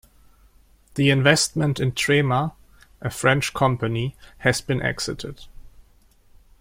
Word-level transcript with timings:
The 0.95 1.11
investment 1.11 1.79
in 1.79 1.91
Trema, 1.91 2.53
a 3.01 3.11
French 3.11 3.53
company, 3.53 4.15
has 4.39 4.59
been 4.59 4.81
exited. 4.81 5.43